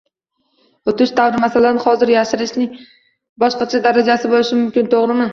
Oʻtish 0.91 1.11
davri, 1.17 1.41
masalan 1.41 1.77
hozir 1.83 2.11
yashirishning 2.13 2.79
boshqacha 3.43 3.83
darajasi 3.89 4.33
boʻlishi 4.33 4.57
mumkin, 4.63 4.89
toʻgʻrimi? 4.95 5.29